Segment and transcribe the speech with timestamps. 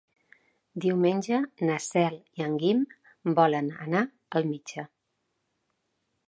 [0.85, 2.81] Diumenge na Cel i en Guim
[3.41, 4.03] volen anar
[4.41, 4.87] al metge.